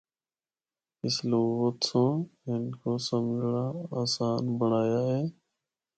[1.05, 2.15] اس لغت سنڑ
[2.47, 3.67] ہندکو سمجھنڑا
[3.99, 5.21] آسان پنڑایا اے۔